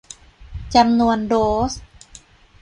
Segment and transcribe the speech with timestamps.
[0.75, 1.35] จำนวนโด
[1.69, 1.71] ส